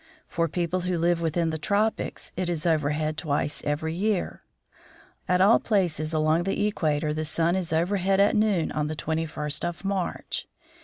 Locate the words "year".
3.93-4.41